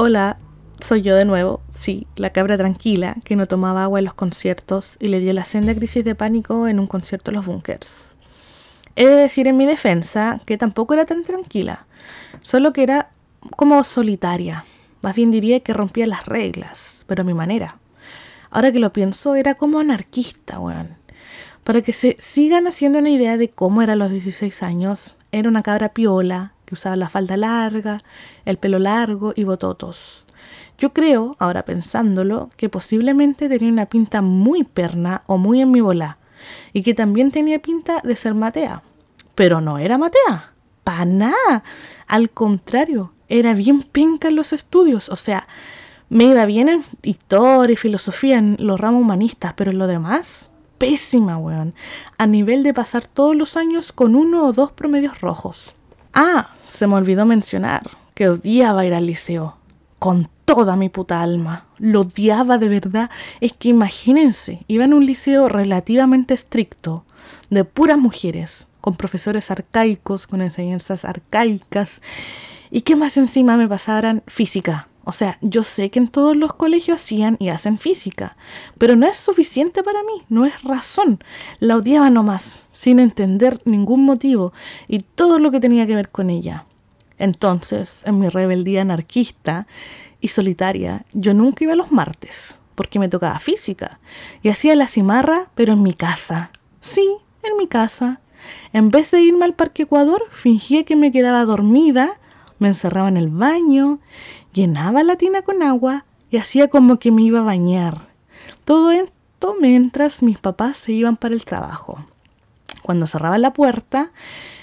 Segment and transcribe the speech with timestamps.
[0.00, 0.38] Hola,
[0.80, 4.96] soy yo de nuevo, sí, la cabra tranquila que no tomaba agua en los conciertos
[5.00, 8.14] y le dio la senda crisis de pánico en un concierto en los bunkers.
[8.94, 11.88] He de decir en mi defensa que tampoco era tan tranquila,
[12.42, 13.10] solo que era
[13.56, 14.66] como solitaria.
[15.02, 17.80] Más bien diría que rompía las reglas, pero a mi manera.
[18.50, 20.96] Ahora que lo pienso, era como anarquista, weón.
[21.64, 25.48] Para que se sigan haciendo una idea de cómo era a los 16 años, era
[25.48, 28.02] una cabra piola, que usaba la falda larga,
[28.44, 30.24] el pelo largo y bototos.
[30.76, 35.80] Yo creo, ahora pensándolo, que posiblemente tenía una pinta muy perna o muy en mi
[35.80, 36.18] bola,
[36.74, 38.82] y que también tenía pinta de ser Matea.
[39.34, 40.52] Pero no era Matea,
[40.84, 41.64] para nada.
[42.06, 45.48] Al contrario, era bien penca en los estudios, o sea,
[46.10, 50.50] me iba bien en historia y filosofía, en los ramos humanistas, pero en lo demás,
[50.76, 51.74] pésima, weón.
[52.18, 55.74] A nivel de pasar todos los años con uno o dos promedios rojos.
[56.20, 59.56] Ah, se me olvidó mencionar que odiaba ir al liceo.
[60.00, 61.66] Con toda mi puta alma.
[61.78, 63.08] Lo odiaba de verdad.
[63.40, 67.04] Es que imagínense, iba en un liceo relativamente estricto,
[67.50, 72.00] de puras mujeres, con profesores arcaicos, con enseñanzas arcaicas.
[72.72, 74.88] Y que más encima me pasaran física.
[75.08, 78.36] O sea, yo sé que en todos los colegios hacían y hacen física,
[78.76, 81.24] pero no es suficiente para mí, no es razón.
[81.60, 84.52] La odiaba nomás, sin entender ningún motivo
[84.86, 86.66] y todo lo que tenía que ver con ella.
[87.16, 89.66] Entonces, en mi rebeldía anarquista
[90.20, 94.00] y solitaria, yo nunca iba los martes, porque me tocaba física,
[94.42, 96.50] y hacía la cimarra, pero en mi casa.
[96.80, 97.08] Sí,
[97.44, 98.20] en mi casa.
[98.74, 102.18] En vez de irme al Parque Ecuador, fingía que me quedaba dormida,
[102.58, 104.00] me encerraba en el baño
[104.52, 108.08] llenaba la tina con agua y hacía como que me iba a bañar.
[108.64, 112.04] Todo esto mientras mis papás se iban para el trabajo.
[112.82, 114.12] Cuando cerraba la puerta,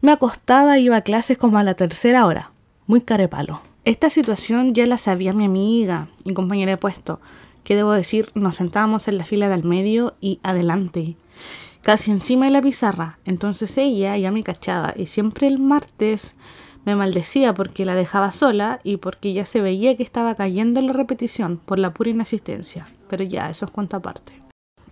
[0.00, 2.52] me acostaba y iba a clases como a la tercera hora,
[2.86, 3.60] muy carepalo.
[3.84, 7.20] Esta situación ya la sabía mi amiga y compañera de puesto,
[7.64, 11.16] que debo decir, nos sentábamos en la fila del medio y adelante,
[11.82, 13.18] casi encima de la pizarra.
[13.24, 16.34] Entonces ella ya me cachaba y siempre el martes
[16.84, 20.86] me maldecía porque la dejaba sola y porque ya se veía que estaba cayendo en
[20.86, 22.86] la repetición por la pura inasistencia.
[23.08, 24.32] Pero ya, eso es cuanto aparte.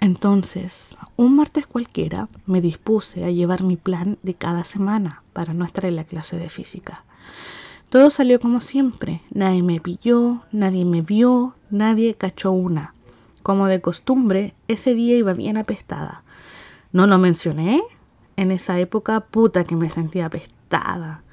[0.00, 5.64] Entonces, un martes cualquiera me dispuse a llevar mi plan de cada semana para no
[5.64, 7.04] estar en la clase de física.
[7.90, 9.20] Todo salió como siempre.
[9.30, 12.94] Nadie me pilló, nadie me vio, nadie cachó una.
[13.42, 16.22] Como de costumbre, ese día iba bien apestada.
[16.92, 17.82] ¿No lo mencioné?
[18.36, 21.24] En esa época, puta que me sentía apestada.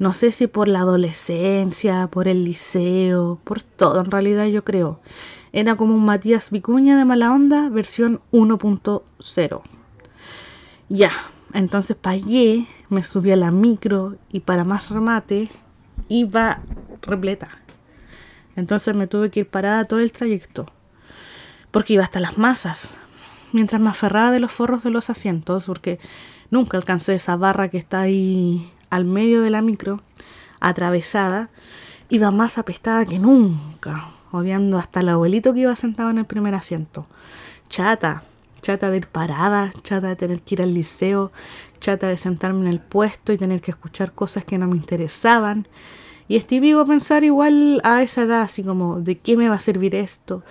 [0.00, 4.98] No sé si por la adolescencia, por el liceo, por todo en realidad yo creo.
[5.52, 9.60] Era como un Matías Vicuña de mala onda versión 1.0.
[10.88, 11.10] Ya,
[11.52, 15.50] entonces allí me subí a la micro y para más remate
[16.08, 16.62] iba
[17.02, 17.50] repleta.
[18.56, 20.72] Entonces me tuve que ir parada todo el trayecto
[21.70, 22.88] porque iba hasta las masas.
[23.52, 25.98] Mientras me aferraba de los forros de los asientos, porque
[26.50, 30.02] nunca alcancé esa barra que está ahí al medio de la micro,
[30.60, 31.50] atravesada,
[32.08, 36.54] iba más apestada que nunca, odiando hasta el abuelito que iba sentado en el primer
[36.54, 37.06] asiento.
[37.68, 38.24] Chata,
[38.60, 41.32] chata de ir parada, chata de tener que ir al liceo,
[41.80, 45.66] chata de sentarme en el puesto y tener que escuchar cosas que no me interesaban.
[46.28, 49.60] Y es típico pensar igual a esa edad, así como, ¿de qué me va a
[49.60, 50.44] servir esto?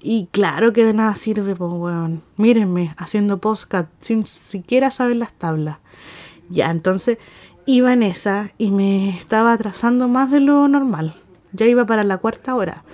[0.00, 2.22] Y claro que de nada sirve, pues, weón.
[2.36, 5.78] Mírenme, haciendo podcast sin siquiera saber las tablas.
[6.48, 7.18] Ya, entonces
[7.66, 11.14] iba en esa y me estaba atrasando más de lo normal.
[11.52, 12.84] Ya iba para la cuarta hora,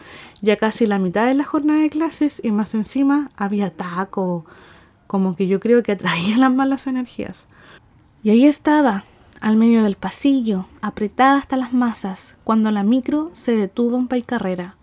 [0.41, 4.47] ya casi la mitad de la jornada de clases y más encima había taco,
[5.07, 7.47] como que yo creo que atraía las malas energías.
[8.25, 9.05] Y ahí estaba,
[9.41, 14.77] al medio del pasillo, apretada hasta las masas, cuando la micro se detuvo en paicarrera.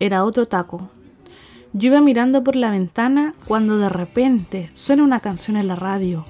[0.00, 0.90] Era otro taco.
[1.72, 6.24] Yo iba mirando por la ventana cuando de repente suena una canción en la radio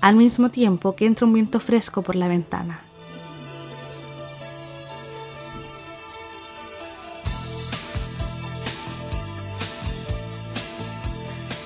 [0.00, 2.80] al mismo tiempo que entra un viento fresco por la ventana.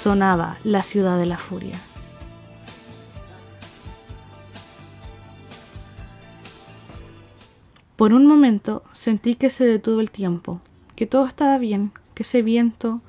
[0.03, 1.79] Sonaba la ciudad de la furia.
[7.97, 10.61] Por un momento sentí que se detuvo el tiempo,
[10.97, 13.01] que todo estaba bien, que ese viento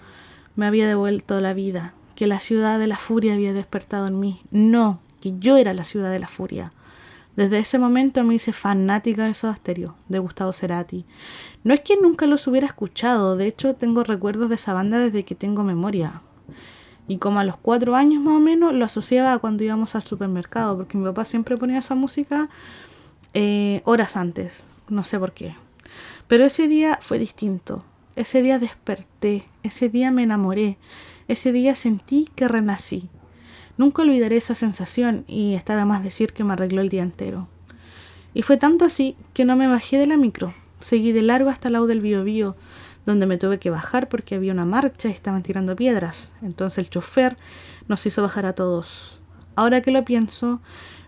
[0.55, 4.41] me había devuelto la vida, que la ciudad de la furia había despertado en mí.
[4.51, 5.00] No,
[5.39, 6.72] yo era la ciudad de la furia.
[7.36, 11.06] Desde ese momento me hice fanática de Soda Stereo, de Gustavo Cerati.
[11.63, 15.25] No es que nunca los hubiera escuchado, de hecho tengo recuerdos de esa banda desde
[15.25, 16.22] que tengo memoria.
[17.07, 20.77] Y como a los cuatro años más o menos lo asociaba cuando íbamos al supermercado,
[20.77, 22.50] porque mi papá siempre ponía esa música
[23.33, 25.56] eh, horas antes, no sé por qué.
[26.27, 27.83] Pero ese día fue distinto.
[28.16, 30.77] Ese día desperté, ese día me enamoré,
[31.27, 33.10] ese día sentí que renací.
[33.77, 37.48] Nunca olvidaré esa sensación y está de más decir que me arregló el día entero.
[38.33, 40.54] Y fue tanto así que no me bajé de la micro.
[40.81, 42.56] Seguí de largo hasta el lado del Biobío,
[43.06, 46.31] donde me tuve que bajar porque había una marcha y estaban tirando piedras.
[46.42, 47.38] Entonces el chofer
[47.88, 49.19] nos hizo bajar a todos.
[49.56, 50.62] Ahora que lo pienso,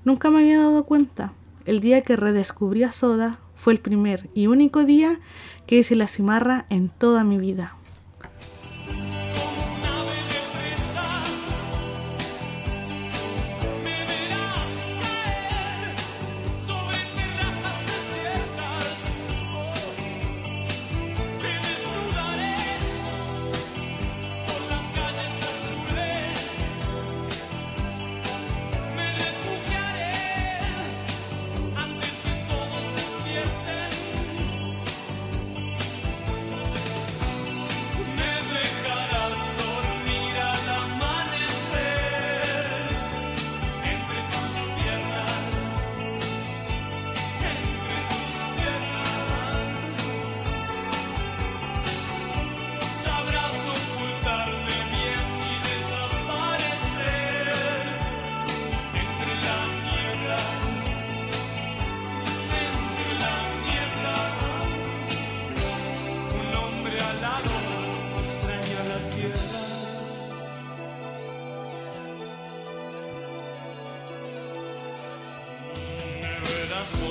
[0.06, 1.34] nunca me había dado cuenta.
[1.66, 5.20] El día que redescubrí a Soda fue el primer y único día
[5.66, 7.76] que hice la cimarra en toda mi vida.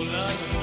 [0.04, 0.55] love.